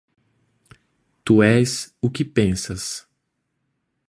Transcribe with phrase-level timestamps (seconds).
[1.25, 2.91] Tu és o que pensas!